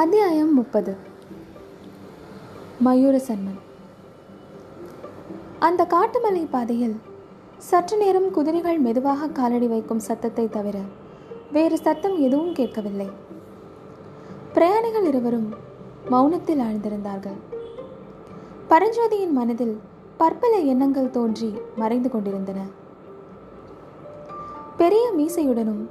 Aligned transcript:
அத்தியாயம் 0.00 0.54
முப்பது. 0.54 0.96
மயூர 2.84 3.16
சன்மன். 3.16 3.60
அந்த 5.58 5.84
காட்டுமலை 5.84 6.46
பாதையில் 6.50 7.00
சற்று 7.58 7.96
நேரம் 7.96 8.30
குதிரைகள் 8.30 8.78
மெதுவாக 8.78 9.28
காலடி 9.28 9.66
வைக்கும் 9.66 9.98
சத்தத்தை 9.98 10.48
தவிர 10.48 10.78
வேறு 11.52 11.78
சத்தம் 11.78 12.16
எதுவும் 12.16 12.52
கேட்கவில்லை. 12.52 13.08
பிரயாணிகள் 14.52 15.04
இருவரும் 15.04 15.54
மௌனத்தில் 16.10 16.62
ஆழ்ந்திருந்தார்கள். 16.66 17.38
பரஞ்சோதியின் 18.68 19.32
மனதில் 19.32 19.80
பற்பல 20.16 20.56
எண்ணங்கள் 20.56 21.10
தோன்றி 21.10 21.54
மறைந்து 21.76 22.10
கொண்டிருந்தன. 22.10 22.62
பெரிய 24.76 25.12
மீசையுடனும் 25.18 25.82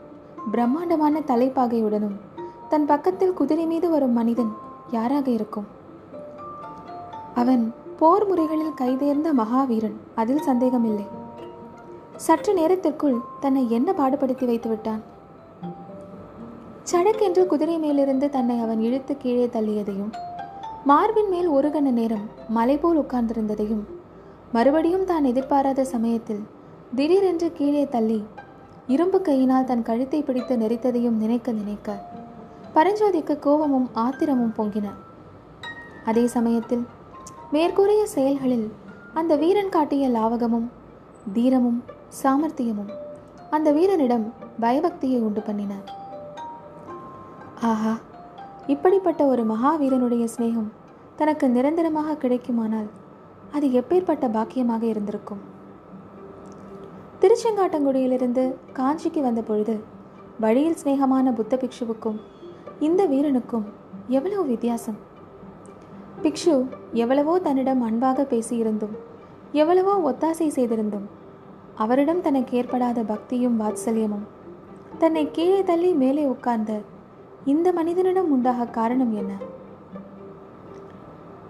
பிரம்மாண்டமான 0.52 1.20
தலைப்பாகையுடனும் 1.20 2.16
தன் 2.70 2.86
பக்கத்தில் 2.86 3.34
குதிரை 3.34 3.66
மீது 3.66 3.90
வரும் 3.90 4.14
மனிதன் 4.14 4.52
யாராக 4.92 5.32
இருக்கும்? 5.32 5.68
அவன் 7.34 7.74
போர் 8.00 8.26
முறைகளில் 8.28 8.78
கைதேர்ந்த 8.82 9.30
மகாவீரன். 9.34 9.98
அதில் 10.16 10.40
சந்தேகமில்லை. 10.40 11.06
சற்று 12.16 12.54
நேரத்திற்குள் 12.54 13.18
தன்னை 13.40 13.64
என்ன 13.70 13.92
பாடுபடுத்தி 13.92 14.46
வைத்து 14.46 14.70
விட்டான்? 14.70 15.04
சடக்கென்று 16.92 17.44
குதிரை 17.48 17.78
மேலிருந்து 17.78 18.30
தன்னை 18.30 18.60
அவன் 18.60 18.80
இழுத்து 18.80 19.18
கீழே 19.18 19.46
தள்ளியதையும் 19.46 20.12
மார்பின் 20.84 21.30
மேல் 21.30 21.48
ஒரு 21.48 21.70
கண 21.70 21.92
நேரம் 21.92 22.26
மலை 22.48 22.78
போல் 22.78 23.00
உட்கார்ந்திருந்ததையும் 23.04 23.84
மறுபடியும் 24.52 25.06
தான் 25.06 25.24
எதிர்பாராத 25.24 25.86
சமயத்தில் 25.86 26.44
திடீரென்று 26.96 27.48
கீழே 27.52 27.86
தள்ளி 27.90 28.20
இரும்பு 28.88 29.22
கையினால் 29.22 29.66
தன் 29.66 29.82
கழுத்தை 29.82 30.20
பிடித்து 30.24 30.56
நெரித்ததையும் 30.58 31.18
நினைக்க 31.18 31.52
நினைக்க 31.52 31.98
பரஞ்சோதிக்கு 32.76 33.36
கோபமும் 33.40 33.90
ஆத்திரமும் 33.94 34.56
பொங்கின. 34.58 34.88
அதே 36.06 36.24
சமயத்தில் 36.28 36.82
மேற்கூறிய 37.52 38.02
செயல்களில் 38.06 38.66
அந்த 39.14 39.36
வீரன் 39.36 39.70
காட்டிய 39.70 40.10
லாவகமும் 40.10 40.68
தீரமும் 41.34 41.80
சாமர்த்தியமும் 42.24 42.92
அந்த 43.50 43.72
வீரனிடம் 43.72 44.26
பயபக்தியை 44.62 45.20
உண்டு 45.28 45.42
பண்ணின. 45.42 45.74
ஆஹா 47.62 47.94
இப்படிப்பட்ட 48.68 49.26
ஒரு 49.26 49.44
மகாவீரனுடைய 49.54 50.26
சிநேகம் 50.36 50.70
தனக்கு 51.16 51.46
நிரந்தரமாக 51.50 52.18
கிடைக்குமானால் 52.24 52.90
அது 53.52 53.68
எப்பேற்பட்ட 53.82 54.26
பாக்கியமாக 54.38 54.84
இருந்திருக்கும்? 54.84 55.42
திருச்செங்காட்டங்குடியிலிருந்து 57.20 58.44
காஞ்சிக்கு 58.80 59.22
வந்த 59.22 59.42
பொழுது 59.42 59.76
வழியில் 60.40 60.80
சிநேகமான 60.84 61.32
புத்த 61.34 61.56
பிக்ஷுவுக்கும் 61.62 62.20
இந்த 62.80 63.08
வீரனுக்கும் 63.08 63.64
எவ்வளவு 64.08 64.46
வித்தியாசம்? 64.46 64.96
பிக்ஷு 66.24 66.66
எவ்வளவோ 66.94 67.40
தன்னிடம் 67.40 67.82
அன்பாக 67.82 68.28
பேசியிருந்தும் 68.30 68.96
எவ்வளவோ 69.52 70.12
ஒத்தாசை 70.12 70.48
செய்திருந்தும் 70.48 71.06
அவரிடம் 71.76 72.22
தனக்கு 72.22 72.58
ஏற்படாத 72.58 73.02
பக்தியும் 73.02 73.60
வாத்சல்யமும் 73.60 74.26
தன்னை 74.98 75.32
கீழே 75.32 75.64
தள்ளி 75.64 75.94
மேலே 75.94 76.26
உட்கார்ந்த 76.26 76.82
இந்த 77.46 77.72
மனிதனிடம் 77.72 78.32
உண்டாக 78.32 78.66
காரணம் 78.66 79.16
என்ன? 79.16 79.34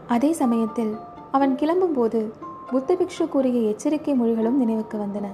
அதே 0.08 0.34
சமயத்தில் 0.34 0.96
அவன் 1.32 1.56
கிளம்பும்போது 1.56 2.32
புத்த 2.72 2.96
பிக்ஷு 2.96 3.30
கூறிய 3.30 3.60
எச்சரிக்கை 3.60 4.14
மொழிகளும் 4.14 4.58
நினைவுக்கு 4.58 4.98
வந்தன. 4.98 5.26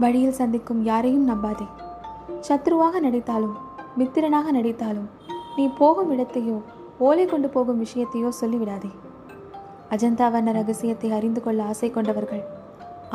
வழியில் 0.00 0.32
சந்திக்கும் 0.32 0.84
யாரையும் 0.84 1.28
நம்பாதே. 1.28 1.66
சத்ருவாக 2.48 3.00
நடித்தாலும் 3.00 3.70
மித்திரனாக 3.98 4.52
நடித்தாலும் 4.56 5.08
நீ 5.56 5.64
போகும் 5.80 6.10
இடத்தையோ 6.14 6.56
ஓலை 7.06 7.24
கொண்டு 7.26 7.48
போகும் 7.48 7.80
விஷயத்தையோ 7.84 8.28
சொல்லிவிடாதே. 8.40 8.90
அஜந்தா 9.94 10.26
வர்ண 10.30 10.50
ரகசியத்தை 10.52 11.08
அறிந்து 11.12 11.40
கொள்ள 11.40 11.62
ஆசை 11.64 11.90
கொண்டவர்கள் 11.90 12.42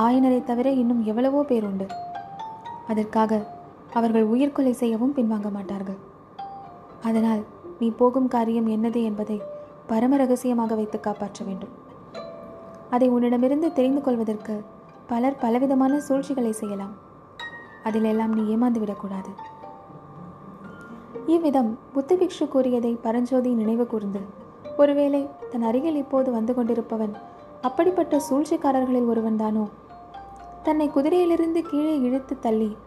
ஆயனரை 0.06 0.40
தவிர 0.44 0.68
இன்னும் 0.82 1.02
எவ்வளவோ 1.04 1.40
பேர் 1.44 1.66
உண்டு. 1.70 1.88
அதற்காக 2.88 3.40
அவர்கள் 3.94 4.26
உயிர்கொலை 4.34 4.74
செய்யவும் 4.82 5.16
பின்வாங்க 5.18 5.50
மாட்டார்கள். 5.58 6.00
அதனால் 7.04 7.42
நீ 7.80 7.90
போகும் 8.00 8.32
காரியம் 8.36 8.70
என்னது 8.76 9.02
என்பதை 9.04 9.40
பரம 9.88 10.18
ரகசியமாக 10.18 10.76
வைத்து 10.76 11.00
காப்பாற்ற 11.00 11.42
வேண்டும். 11.46 11.74
அதை 12.96 13.08
உன்னிடமிருந்து 13.10 13.70
தெரிந்து 13.74 14.02
கொள்வதற்கு 14.02 14.56
பலர் 15.08 15.42
பலவிதமான 15.42 16.00
சூழ்ச்சிகளை 16.00 16.52
செய்யலாம். 16.52 16.96
அதிலெல்லாம் 17.84 18.34
நீ 18.38 18.44
ஏமாந்து 18.54 18.80
விடக்கூடாது. 18.80 19.32
இவ்விதம் 21.28 21.78
புத்த 21.94 22.16
பிக்ஷு 22.16 22.48
கூறியதை 22.48 22.98
பரஞ்சோதி 23.02 23.54
நினைவு 23.54 23.88
கூர்ந்து 23.88 24.20
ஒருவேளை 24.78 25.28
தன் 25.52 25.62
அருகில் 25.62 25.96
இப்போது 25.96 26.32
வந்து 26.32 26.54
கொண்டிருப்பவன் 26.54 27.14
அப்படிப்பட்ட 27.62 28.22
சூழ்ச்சிக்காரர்களில் 28.30 29.10
ஒருவன்தானோ 29.10 29.66
தன்னை 30.64 30.90
குதிரையிலிருந்து 30.90 31.62
கீழே 31.62 31.96
இழுத்து 31.98 32.40
தள்ளி 32.40 32.78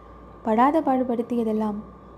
படாத 0.41 0.81
பாடுபடுத்தியதெல்லாம் 0.81 1.75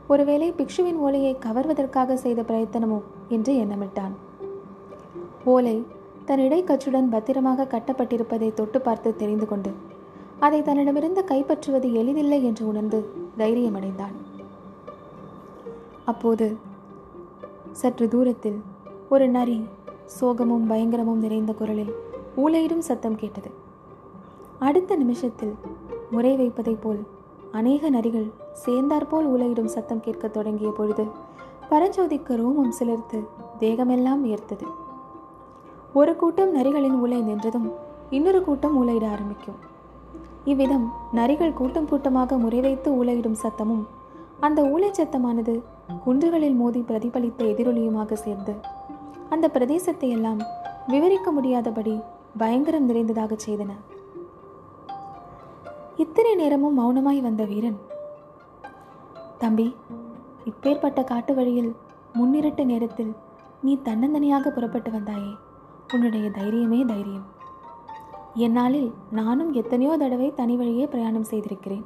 ஒருவேளை 0.08 0.52
பிக்ஷுவின் 0.52 0.96
ஓலையை 0.96 1.38
கவர்வதற்காக 1.46 2.14
செய்த 2.14 2.42
பிரயத்தனமோ? 2.42 3.02
என்று 3.30 3.54
எண்ணமிட்டான். 3.54 4.14
ஓலை 5.44 5.86
தன் 6.26 6.40
இடைக்கச்சுடன் 6.40 7.10
பத்திரமாக 7.10 7.68
கட்டப்பட்டிருப்பதை 7.72 8.54
தொட்டு 8.54 8.82
பார்த்து 8.82 9.16
தெரிந்து 9.16 9.48
கொண்டு 9.48 9.74
அதை 10.40 10.62
தன்னிடமிருந்து 10.62 11.24
கைப்பற்றுவது 11.28 11.92
எளிதில்லை 11.92 12.44
என்று 12.44 12.68
உணர்ந்து 12.68 13.00
தைரியமடைந்தான். 13.38 14.16
அப்போது 16.06 16.58
சற்று 17.72 18.08
தூரத்தில் 18.08 18.62
ஒரு 19.10 19.30
நரி 19.30 19.64
சோகமும் 20.20 20.66
பயங்கரமும் 20.70 21.22
நிறைந்த 21.26 21.54
குரலில் 21.54 21.94
ஊழையிடும் 22.38 22.86
சத்தம் 22.90 23.16
கேட்டது. 23.16 23.52
அடுத்த 24.60 24.96
நிமிஷத்தில் 24.96 25.54
முறை 26.12 26.36
வைப்பதைப் 26.36 26.82
போல் 26.82 27.02
அநேக 27.52 27.90
நரிகள் 27.90 28.32
சேர்ந்தாற்போல் 28.54 29.28
ஊழையிடும் 29.34 29.74
சத்தம் 29.76 30.00
கேட்கத் 30.00 30.34
தொடங்கிய 30.34 30.70
பொழுது 30.70 31.06
பரஞ்சோதிக்கு 31.70 32.34
ரோமம் 32.42 32.74
சிலிர்த்து 32.80 33.20
தேகமெல்லாம் 33.60 34.22
உயர்த்தது 34.22 34.66
ஒரு 35.94 36.16
கூட்டம் 36.16 36.56
நரிகளின் 36.56 37.00
ஊலை 37.00 37.22
நின்றதும் 37.22 37.72
இன்னொரு 38.10 38.44
கூட்டம் 38.44 38.76
ஊழையிட 38.80 39.12
ஆரம்பிக்கும். 39.12 39.56
இவ்விதம் 40.46 40.92
நரிகள் 41.14 41.54
கூட்டம் 41.54 41.88
கூட்டமாக 41.88 42.38
முறைவைத்து 42.38 43.04
ஊழையிடும் 43.04 43.42
சத்தமும் 43.44 43.84
அந்த 44.40 44.62
ஊழை 44.62 44.92
சத்தமானது 44.92 45.62
குன்றுகளில் 45.90 46.56
மோதி 46.56 46.82
பிரதிபலித்த 46.82 47.44
எதிரொலியுமாக 47.44 48.14
சேர்ந்து. 48.14 48.54
அந்த 49.30 49.46
பிரதேசத்தை 49.48 50.10
எல்லாம் 50.10 50.42
விவரிக்க 50.88 51.32
முடியாதபடி 51.32 52.00
பயங்கரம் 52.38 52.86
நிறைந்ததாக 52.86 53.36
செய்தன. 53.46 53.72
இத்தனை 55.96 56.36
நேரமும் 56.36 56.80
மௌனமாய் 56.80 57.22
வந்த 57.22 57.44
வீரன் 57.46 57.80
தம்பி 59.38 59.76
இப்பேற்பட்ட 60.46 61.04
காட்டு 61.04 61.34
வழியில் 61.36 61.72
முன்னிரட்ட 62.14 62.64
நேரத்தில் 62.64 63.14
நீ 63.62 63.74
தன்னந்தனியாக 63.84 64.50
புறப்பட்டு 64.50 64.92
வந்தாயே. 64.92 65.34
உன்னுடைய 65.94 66.30
தைரியமே 66.30 66.86
தைரியம். 66.86 67.28
என்னாலில் 68.36 68.90
நானும் 69.12 69.54
எத்தனையோ 69.54 69.98
தடவை 69.98 70.34
தனி 70.34 70.56
வழியே 70.56 70.86
பிரயாணம் 70.86 71.30
செய்திருக்கிறேன். 71.32 71.86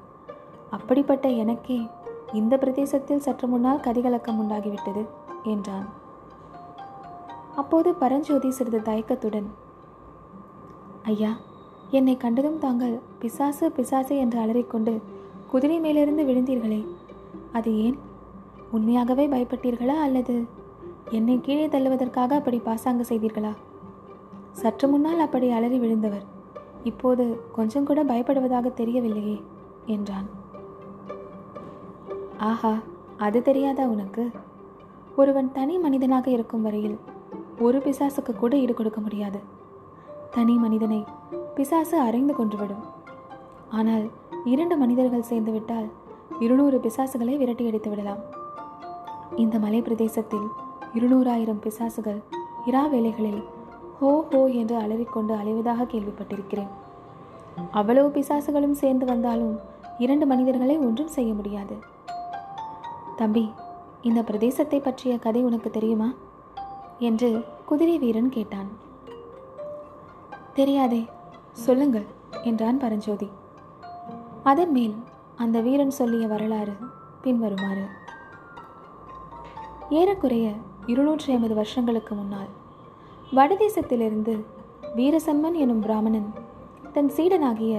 அப்படிப்பட்ட 0.69 1.27
எனக்கே 1.43 1.79
இந்த 2.33 2.57
பிரதேசத்தில் 2.57 3.19
சற்று 3.19 3.47
முன்னால் 3.47 3.79
கதிகலக்கம் 3.79 4.39
உண்டாகிவிட்டது 4.39 5.05
என்றான். 5.43 5.85
அப்போது 7.55 7.93
பரஞ்சோதி 7.93 8.51
சிறிது 8.51 8.81
தயக்கத்துடன் 8.81 9.45
ஐயா 11.03 11.37
என்னை 11.89 12.17
கண்டதும் 12.17 12.59
தாங்கள் 12.59 12.99
பிசாசு 13.19 13.71
பிசாசு 13.71 14.17
என்று 14.17 14.39
அலறிக்கொண்டு 14.39 15.01
குதிரை 15.51 15.79
மேலிருந்து 15.79 16.23
விழுந்தீர்களே. 16.23 16.87
அது 17.51 17.83
ஏன்? 17.83 17.97
உண்மையாகவே 18.71 19.27
பயப்பட்டீர்களா 19.27 19.95
அல்லது 19.99 20.45
என்னை 21.09 21.39
கீழே 21.41 21.67
தள்ளுவதற்காக 21.67 22.29
அப்படி 22.29 22.57
பாசாங்கு 22.57 23.05
செய்தீர்களா? 23.09 23.51
சற்று 24.51 24.87
முன்னால் 24.87 25.19
அப்படி 25.19 25.49
அலறி 25.49 25.79
விழுந்தவர். 25.79 26.25
இப்போது 26.83 27.39
கொஞ்சம் 27.51 27.85
கூட 27.85 28.03
பயப்படுவதாக 28.03 28.71
தெரியவில்லையே 28.77 29.41
என்றான். 29.85 30.45
ஆஹா 32.39 32.77
அது 33.17 33.41
தெரியாதா 33.41 33.85
உனக்கு? 33.85 34.31
ஒருவன் 35.15 35.51
தனி 35.51 35.77
மனிதனாக 35.77 36.29
இருக்கும் 36.29 36.61
வரையில் 36.61 36.97
ஒரு 37.59 37.77
பிசாசுக்கு 37.77 38.33
கூட 38.33 38.57
ஈடு 38.57 38.73
கொடுக்க 38.73 39.01
முடியாது. 39.01 39.39
தனி 40.31 40.55
மனிதனை 40.57 41.03
பிசாசு 41.55 42.01
அரைந்து 42.01 42.33
கொன்றுவிடும். 42.33 42.83
ஆனால் 43.69 44.09
இரண்டு 44.45 44.77
மனிதர்கள் 44.77 45.29
சேர்ந்துவிட்டால் 45.29 45.87
இருநூறு 46.39 46.77
பிசாசுகளை 46.77 47.37
விரட்டி 47.37 47.67
அடித்து 47.67 47.89
விடலாம். 47.89 48.19
இந்த 49.35 49.59
மலை 49.59 49.81
பிரதேசத்தில் 49.81 50.47
இருநூறாயிரம் 50.93 51.63
பிசாசுகள் 51.65 52.19
இரா 52.65 52.85
வேளைகளில் 52.85 53.43
ஹோ 53.99 54.25
ஹோ 54.31 54.47
என்று 54.47 54.75
அலறிக்கொண்டு 54.75 55.35
அலைவதாக 55.35 55.87
கேள்விப்பட்டிருக்கிறேன். 55.93 56.71
அவ்வளவு 57.71 58.09
பிசாசுகளும் 58.09 58.79
சேர்ந்து 58.83 59.05
வந்தாலும் 59.05 59.59
இரண்டு 59.97 60.25
மனிதர்களை 60.25 60.77
ஒன்றும் 60.77 61.07
செய்ய 61.07 61.33
முடியாது. 61.33 61.77
தம்பி 63.19 63.43
இந்த 64.07 64.19
பிரதேசத்தை 64.27 64.79
பற்றிய 64.79 65.13
கதை 65.25 65.41
உனக்கு 65.43 65.69
தெரியுமா? 65.69 66.09
என்று 67.09 67.29
குதிரை 67.69 67.95
வீரன் 68.03 68.29
கேட்டான். 68.35 68.69
தெரியாதே 70.59 71.01
சொல்லுங்கள் 71.65 72.07
என்றான் 72.49 72.81
பரஞ்சோதி. 72.83 73.29
அதன் 74.43 74.71
மேல் 74.71 74.95
அந்த 75.43 75.57
வீரன் 75.67 75.95
சொல்லிய 75.99 76.25
வரலாறு 76.27 76.75
பின்வருமாறு. 77.21 77.85
ஏறக்குறைய 79.99 80.47
இருநூற்றி 80.85 81.29
ஐம்பது 81.33 81.55
வருஷங்களுக்கு 81.61 82.15
முன்னால் 82.15 82.51
வடதேசத்திலிருந்து 83.37 84.35
வீரசன்மன் 84.97 85.57
எனும் 85.63 85.83
பிராமணன் 85.85 86.29
தன் 86.95 87.11
சீடனாகிய 87.17 87.75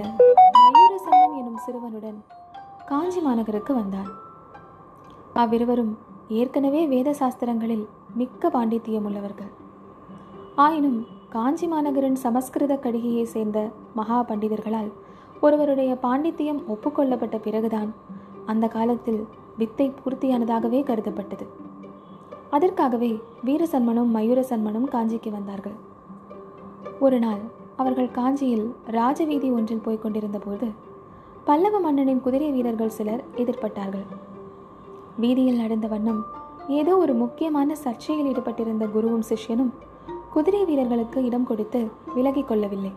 மயூரசன்மன் 0.57 1.35
எனும் 1.41 1.61
சிறுவனுடன் 1.65 2.19
காஞ்சி 2.91 3.21
மாநகருக்கு 3.27 3.73
வந்தான். 3.73 4.09
அவ்விருவரும் 5.33 5.97
ஏற்கனவே 6.27 6.87
வேத 6.87 7.09
சாஸ்திரங்களில் 7.19 7.85
மிக்க 8.15 8.49
பாண்டித்தியம் 8.49 9.05
உள்ளவர்கள். 9.05 9.51
ஆயினும் 10.55 11.07
காஞ்சி 11.29 11.67
மாநகரின் 11.67 12.15
சமஸ்கிருத 12.15 12.75
கடிகையை 12.75 13.23
சேர்ந்த 13.23 13.69
மகா 13.93 14.19
பண்டிதர்களால் 14.23 14.91
ஒருவருடைய 15.41 15.97
பாண்டித்தியம் 16.01 16.61
ஒப்புக்கொள்ளப்பட்ட 16.67 17.37
பிறகுதான் 17.37 17.93
அந்த 18.45 18.67
காலத்தில் 18.67 19.27
வித்தை 19.57 19.91
பூர்த்தியானதாகவே 19.91 20.79
கருதப்பட்டது. 20.83 21.45
அதற்காகவே 22.49 23.19
வீரசன்மனும் 23.45 24.13
மயூரசன்மனும் 24.15 24.87
காஞ்சிக்கு 24.91 25.31
வந்தார்கள். 25.31 25.77
ஒரு 26.99 27.19
நாள் 27.19 27.41
அவர்கள் 27.75 28.11
காஞ்சியில் 28.11 28.75
ராஜவீதி 28.85 29.51
ஒன்றில் 29.51 29.85
போய்க் 29.85 30.01
கொண்டிருந்த 30.01 30.39
போது 30.39 30.67
பல்லவ 31.45 31.79
மன்னனின் 31.79 32.21
குதிரை 32.21 32.51
வீரர்கள் 32.51 32.89
சிலர் 32.89 33.23
எதிர்பட்டார்கள். 33.35 34.07
வீதியில் 35.19 35.61
நடந்த 35.61 35.87
வண்ணம் 35.87 36.25
ஏதோ 36.67 36.97
ஒரு 36.97 37.13
முக்கியமான 37.13 37.75
சர்ச்சையில் 37.83 38.29
ஈடுபட்டிருந்த 38.31 38.85
குருவும் 38.95 39.27
சிஷ்யனும் 39.29 39.71
குதிரை 40.33 40.65
வீரர்களுக்கு 40.65 41.23
இடம் 41.23 41.43
கொடுத்து 41.43 41.91
விலகிக் 42.15 42.47
கொள்ளவில்லை. 42.47 42.91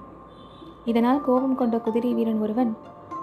இதனால் 0.85 1.21
கோபம் 1.21 1.55
கொண்ட 1.55 1.79
குதிரை 1.79 2.15
வீரன் 2.15 2.41
ஒருவன் 2.41 2.77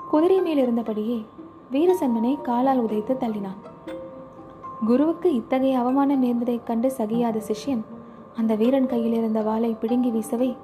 குதிரை 0.10 0.42
மேல் 0.42 0.62
இருந்தபடியே 0.66 1.25
வீரசன்மனை 1.72 2.42
காலால் 2.42 2.84
உதைத்து 2.86 3.16
தள்ளினான். 3.19 3.60
குருவுக்கு 4.86 5.34
இத்தகைய 5.34 5.80
அவமானம் 5.80 6.24
நேர்ந்ததைக் 6.24 6.63
கண்டு 6.63 6.92
சகியாத 6.92 7.42
சிஷ்யன் 7.48 7.84
அந்த 8.36 8.56
வீரன் 8.56 8.88
கையில் 8.88 9.13
இருந்த 9.13 9.42
வாளை 9.42 9.74
பிடுங்கி 9.74 10.10
வீசவே 10.10 10.56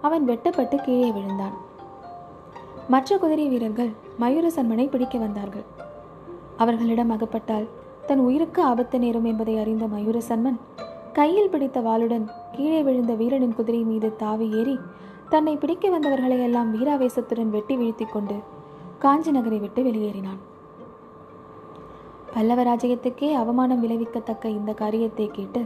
அவன் 0.00 0.24
வெட்டப்பட்டு 0.24 0.76
கீழே 0.76 1.10
விழுந்தான். 1.10 1.56
மற்ற 2.88 3.18
குதிரை 3.18 3.48
வீரர்கள் 3.48 3.90
மயூரசன்மனை 4.20 4.88
பிடிக்க 4.88 5.18
வந்தார்கள். 5.18 5.66
அவர்களிடம் 6.56 7.10
அகப்பட்டால் 7.10 7.66
தன் 8.08 8.22
உயிருக்கு 8.26 8.60
ஆபத்து 8.62 8.96
நேரும் 8.98 9.24
என்பதை 9.24 9.54
அறிந்த 9.58 9.84
மயூரசன்மன் 9.86 10.58
கையில் 11.12 11.50
பிடித்த 11.50 11.78
வாளுடன் 11.80 12.24
கீழே 12.52 12.82
விழுந்த 12.82 13.12
வீரனின் 13.14 13.56
குதிரை 13.58 13.80
மீது 13.88 14.08
தாவி 14.16 14.46
ஏறி 14.60 14.76
தன்னை 15.32 15.54
பிடிக்க 15.56 15.88
வந்தவர்களை 15.88 16.38
எல்லாம் 16.42 16.70
வீராவேசத்துடன் 16.74 17.50
வெட்டி 17.54 17.74
வீழ்த்திக் 17.76 18.12
கொண்டு 18.12 18.36
காஞ்சி 18.98 19.30
நகரை 19.30 19.58
விட்டு 19.58 19.82
வெளியேறினான். 19.82 20.40
பல்லவ 22.34 22.62
ராஜ்யத்துக்கே 22.62 23.28
அவமானம் 23.32 23.82
விளைவிக்கத்தக்க 23.84 24.44
இந்த 24.58 24.72
காரியத்தை 24.72 25.26
கேட்டு 25.32 25.62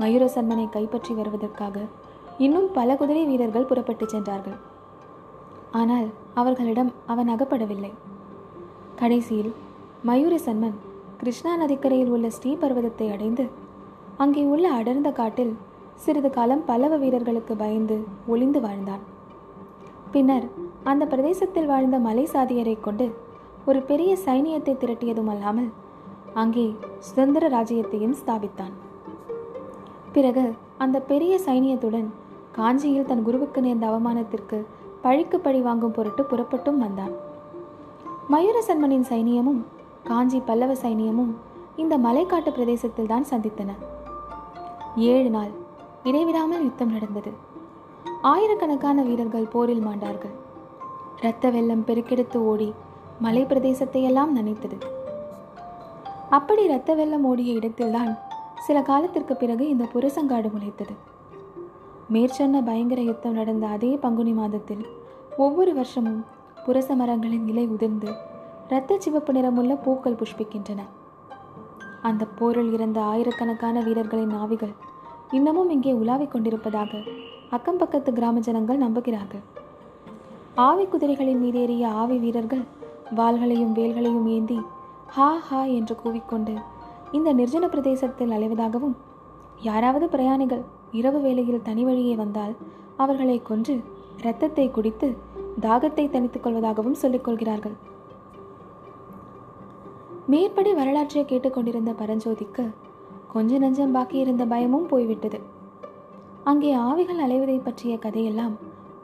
மயூரசன்மனை 0.00 0.68
கைப்பற்றி 0.68 1.14
வருவதற்காக 1.14 1.76
இன்னும் 2.38 2.68
பல 2.72 2.96
குதிரை 2.96 3.24
வீரர்கள் 3.24 3.68
புறப்பட்டுச் 3.72 4.14
சென்றார்கள். 4.14 4.58
ஆனால் 5.72 6.08
அவர்களிடம் 6.34 6.92
அவன் 7.06 7.28
அகப்படவில்லை. 7.28 7.92
கடைசியில் 8.96 9.52
மயூரசன்மன் 10.06 10.78
கிருஷ்ணா 11.22 11.50
நதிக்கரையில் 11.56 12.08
உள்ள 12.14 12.28
ஸ்ரீபர்வதத்தை 12.36 13.06
அடைந்து 13.14 13.44
அங்கே 14.22 14.42
உள்ள 14.52 14.64
அடர்ந்த 14.68 15.08
காட்டில் 15.10 15.52
சிறிது 16.04 16.30
காலம் 16.30 16.62
பல்லவ 16.68 16.94
வீரர்களுக்கு 17.02 17.54
பயந்து 17.60 17.96
ஒளிந்து 18.32 18.60
வாழ்ந்தான். 18.60 19.02
பின்னர் 20.14 20.46
அந்த 20.90 21.06
பிரதேசத்தில் 21.12 21.68
வாழ்ந்த 21.72 21.98
மலை 22.06 22.24
சாதியரை 22.32 22.74
கொண்டு 22.80 23.06
ஒரு 23.66 23.80
பெரிய 23.90 24.12
சைனியத்தை 24.24 24.74
திரட்டியதும் 24.76 25.30
அல்லாமல் 25.34 25.68
அங்கே 26.42 26.66
சுதந்திர 27.08 27.50
ராஜ்யத்தையும் 27.56 28.16
ஸ்தாபித்தான். 28.20 28.74
பிறகு 30.16 30.44
அந்த 30.86 31.00
பெரிய 31.12 31.36
சைனியத்துடன் 31.46 32.08
காஞ்சியில் 32.58 33.08
தன் 33.10 33.24
குருவுக்கு 33.28 33.62
நேர்ந்த 33.66 33.86
அவமானத்திற்கு 33.90 34.60
பழிக்கு 35.02 35.40
பழி 35.46 35.62
வாங்கும் 35.68 35.94
பொருட்டு 35.98 36.24
புறப்பட்டும் 36.32 36.82
வந்தான். 36.86 37.14
மயூரசன்மனின் 38.34 39.08
சைனியமும் 39.12 39.62
காஞ்சி 40.04 40.38
பல்லவ 40.40 40.72
சைனியமும் 40.74 41.32
இந்த 41.76 41.98
மலைக்காட்டு 41.98 42.50
பிரதேசத்தில் 42.52 43.06
தான் 43.06 43.26
சந்தித்தன. 43.30 43.70
ஏழு 44.96 45.30
நாள் 45.30 45.52
இடைவிடாமல் 46.02 46.62
யுத்தம் 46.62 46.90
நடந்தது. 46.90 47.32
ஆயிரக்கணக்கான 48.22 49.02
வீரர்கள் 49.02 49.52
போரில் 49.52 49.86
மாண்டார்கள். 49.86 50.34
இரத்த 51.20 51.50
வெள்ளம் 51.50 51.84
பெருக்கெடுத்து 51.86 52.36
ஓடி 52.36 52.72
மலை 53.18 53.42
பிரதேசத்தையெல்லாம் 53.44 54.32
நனைத்தது. 54.38 54.78
அப்படி 56.30 56.62
இரத்த 56.62 56.94
வெள்ளம் 56.94 57.24
ஓடிய 57.24 57.52
இடத்தில்தான் 57.52 58.12
சில 58.66 58.82
காலத்திற்கு 58.82 59.36
பிறகு 59.36 59.68
இந்த 59.68 59.84
புரசங்காடு 59.94 60.50
முளைத்தது. 60.56 60.94
மேற்சொன்ன 62.12 62.62
பயங்கர 62.62 63.00
யுத்தம் 63.00 63.38
நடந்த 63.40 63.66
அதே 63.66 63.90
பங்குனி 63.96 64.32
மாதத்தில் 64.32 64.84
ஒவ்வொரு 65.36 65.74
வருஷமும் 65.74 66.20
புரச 66.66 66.96
மரங்களின் 66.96 67.44
நிலை 67.44 67.66
உதிர்ந்து 67.66 68.10
இரத்த 68.72 68.96
சிவப்பு 69.04 69.32
நிறமுள்ள 69.32 69.72
பூக்கள் 69.84 70.18
புஷ்பிக்கின்றன. 70.20 70.80
அந்த 72.08 72.22
போரில் 72.38 72.70
இறந்த 72.72 72.98
ஆயிரக்கணக்கான 73.00 73.80
வீரர்களின் 73.80 74.32
ஆவிகள் 74.42 74.72
இன்னமும் 75.30 75.70
இங்கே 75.74 75.92
உலாவிக் 75.92 76.30
கொண்டிருப்பதாக 76.34 77.00
அக்கம் 77.56 77.80
பக்கத்து 77.82 78.12
கிராம 78.12 78.40
ஜனங்கள் 78.46 78.80
நம்புகிறார்கள். 78.84 79.42
ஆவி 80.68 80.84
குதிரைகளின் 80.84 81.42
மீதேறிய 81.44 81.84
ஆவி 82.02 82.16
வீரர்கள் 82.24 82.64
வாள்களையும் 83.20 83.76
வேல்களையும் 83.80 84.26
ஏந்தி 84.36 84.58
ஹா 85.16 85.28
ஹா 85.48 85.62
என்று 85.78 85.96
கூவிக்கொண்டு 86.04 86.56
இந்த 87.12 87.28
நிர்ஜன 87.34 87.64
பிரதேசத்தில் 87.74 88.34
அலைவதாகவும் 88.38 88.96
யாராவது 89.70 90.08
பிரயாணிகள் 90.08 90.66
இரவு 91.00 91.20
வேளையில் 91.20 91.66
தனி 91.70 91.84
வழியே 91.84 92.14
வந்தால் 92.14 92.56
அவர்களை 92.96 93.38
கொன்று 93.42 93.76
இரத்தத்தை 94.18 94.70
குடித்து 94.70 95.10
தாகத்தை 95.60 96.06
தணித்துக் 96.10 96.46
கொள்வதாகவும் 96.46 97.00
சொல்லிக் 97.04 97.24
கொள்கிறார்கள். 97.24 97.78
மேற்படி 100.30 100.72
வரலாற்றை 100.74 101.24
கேட்டுக்கொண்டிருந்த 101.24 101.92
பரஞ்சோதிக்கு 101.92 102.64
கொஞ்ச 103.32 103.58
நஞ்சம் 103.58 103.94
பாக்கியிருந்த 103.96 104.44
பயமும் 104.46 104.86
போய்விட்டது. 104.86 105.40
அங்கே 106.44 106.74
ஆவிகள் 106.74 107.16
அலைவதை 107.16 107.62
பற்றிய 107.62 107.98
கதையெல்லாம் 107.98 108.54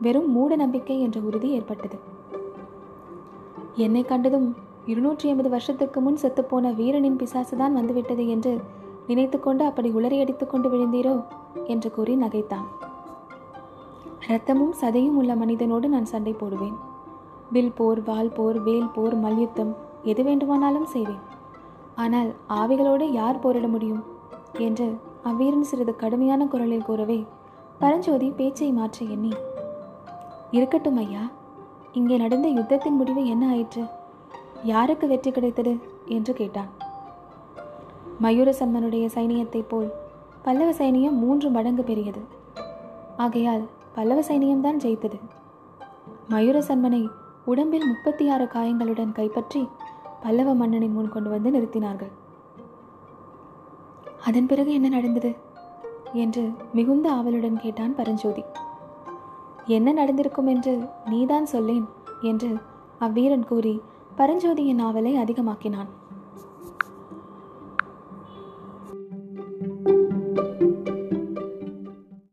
வெறும் 0.01 0.33
மூட 0.33 0.57
நம்பிக்கை 0.57 1.01
என்ற 1.01 1.21
உறுதி 1.21 1.49
ஏற்பட்டது. 1.51 1.99
என்னை 3.77 4.05
கண்டதும் 4.05 4.57
இருநூற்றி 4.87 5.29
ஐம்பது 5.29 5.49
வருஷத்துக்கு 5.49 6.01
முன் 6.01 6.21
செத்துப்போன 6.23 6.75
வீரனின் 6.75 7.17
பிசாசு 7.17 7.57
தான் 7.57 7.75
வந்துவிட்டது 7.75 8.29
என்று 8.29 8.61
நினைத்துக்கொண்டு 9.07 9.65
அப்படி 9.65 9.91
உளறி 9.91 10.21
அடித்துக்கொண்டு 10.21 10.71
விழுந்தீரோ 10.71 11.23
என்று 11.65 11.91
கூறி 11.91 12.17
நகைத்தான். 12.17 12.67
இரத்தமும் 14.29 14.75
சதையும் 14.81 15.19
உள்ள 15.23 15.35
மனிதனோடு 15.35 15.89
நான் 15.89 16.05
சண்டை 16.05 16.33
போடுவேன். 16.33 16.79
வில் 17.51 17.73
போர் 17.75 18.03
வால் 18.03 18.33
போர் 18.33 18.63
வேல் 18.63 18.91
போர் 18.95 19.17
மல்யுத்தம் 19.17 19.77
எது 20.03 20.23
வேண்டுமானாலும் 20.23 20.87
செய்வேன். 20.87 21.23
ஆனால் 21.95 22.35
ஆவிகளோடு 22.49 23.05
யார் 23.11 23.39
போரிட 23.39 23.67
முடியும்? 23.67 24.05
என்று 24.53 24.97
அவ்வீரன் 25.25 25.61
சிறிது 25.61 25.97
கடுமையான 25.97 26.47
குரலில் 26.47 26.83
கூறவே 26.83 27.27
பரஞ்சோதி 27.79 28.31
பேச்சை 28.31 28.73
மாற்ற 28.73 29.07
எண்ணி 29.07 29.33
இருக்கட்டும் 30.51 30.97
ஐயா 30.97 31.31
இங்கே 31.93 32.17
நடந்த 32.17 32.49
யுத்தத்தின் 32.49 32.97
முடிவு 32.97 33.27
என்ன 33.27 33.49
ஆயிற்று? 33.49 33.85
யாருக்கு 34.63 35.09
வெற்றி 35.09 35.31
கிடைத்தது? 35.31 35.79
என்று 36.07 36.35
கேட்டான். 36.35 36.69
மயூரசம்மனுடைய 38.23 39.07
சைனியத்தைப் 39.15 39.69
போல் 39.69 39.93
பல்லவ 40.43 40.71
சைனியம் 40.71 41.19
மூன்று 41.23 41.51
மடங்கு 41.51 41.83
பெரியது. 41.83 42.21
ஆகையால் 43.17 43.69
பல்லவ 43.95 44.21
சைனியம்தான் 44.21 44.81
ஜெயித்தது. 44.85 45.19
மயூரசன்மனை 46.31 47.09
உடம்பில் 47.45 47.87
முப்பத்தி 47.87 48.29
ஆறு 48.29 48.49
காயங்களுடன் 48.49 49.13
கைப்பற்றி 49.13 49.69
பல்லவ 50.23 50.55
மன்னனை 50.55 50.89
முன் 50.89 51.09
கொண்டு 51.09 51.31
வந்து 51.31 51.51
நிறுத்தினார்கள். 51.51 52.11
அதன் 54.25 54.47
பிறகு 54.47 54.73
என்ன 54.73 54.89
நடந்தது? 54.89 55.35
என்று 56.13 56.53
மிகுந்த 56.75 57.13
ஆவலுடன் 57.13 57.61
கேட்டான் 57.61 57.95
பரஞ்சோதி. 57.95 58.43
என்ன 59.67 59.93
நடந்திருக்கும் 59.93 60.47
என்று 60.47 60.85
நீதான் 61.05 61.47
சொல்லேன் 61.47 61.89
என்று 62.21 62.57
அவ்வீரன் 63.01 63.47
கூறி 63.47 63.81
பரஞ்சோதியின் 64.17 64.83
ஆவலை 64.83 65.15
அதிகமாக்கினான். 65.15 65.87